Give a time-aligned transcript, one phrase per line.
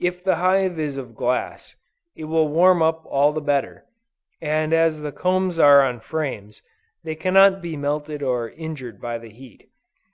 [0.00, 1.76] If the hive is of glass,
[2.16, 3.86] it will warm up all the better,
[4.40, 6.62] and as the combs are on frames,
[7.04, 9.70] they cannot be melted or injured by the heat.